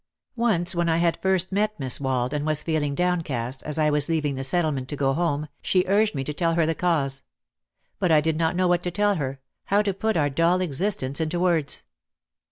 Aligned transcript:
Once 0.35 0.73
when 0.73 0.89
I 0.89 0.97
had 0.97 1.21
first 1.21 1.51
met 1.51 1.79
Miss 1.79 1.99
Wald, 2.01 2.33
and 2.33 2.43
was 2.43 2.63
feeling 2.63 2.95
downcast 2.95 3.61
as 3.61 3.77
I 3.77 3.91
was 3.91 4.09
leaving 4.09 4.33
the 4.33 4.43
Settlement 4.43 4.87
to 4.89 4.95
go 4.95 5.13
home, 5.13 5.47
she 5.61 5.85
urged 5.87 6.15
me 6.15 6.23
to 6.23 6.33
tell 6.33 6.55
her 6.55 6.65
the 6.65 6.73
cause. 6.73 7.21
But 7.99 8.11
I 8.11 8.19
did 8.19 8.35
not 8.35 8.55
know 8.55 8.67
what 8.67 8.81
to 8.81 8.89
tell 8.89 9.17
her, 9.17 9.39
how 9.65 9.83
to 9.83 9.93
put 9.93 10.17
our 10.17 10.31
dull 10.31 10.59
existence 10.59 11.21
into 11.21 11.39
words. 11.39 11.83